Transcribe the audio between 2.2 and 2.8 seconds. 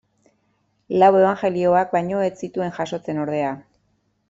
ez zituen